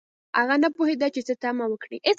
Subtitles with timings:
[0.39, 1.97] هغه نه پوهیده چې څه تمه وکړي